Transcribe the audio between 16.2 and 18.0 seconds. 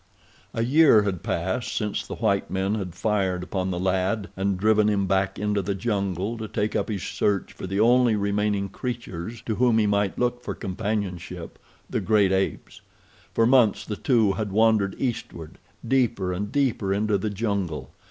and deeper into the jungle.